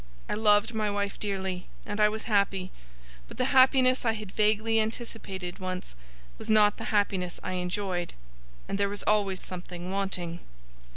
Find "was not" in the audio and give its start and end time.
6.39-6.77